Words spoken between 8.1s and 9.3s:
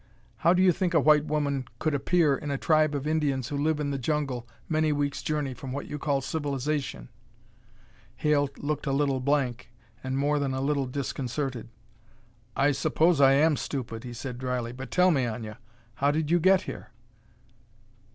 Hale looked a little